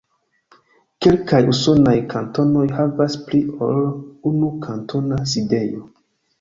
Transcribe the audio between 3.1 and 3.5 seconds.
pli